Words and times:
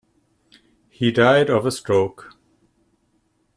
He 0.89 1.11
died 1.11 1.51
of 1.51 1.63
a 1.63 1.71
stroke. 1.71 2.31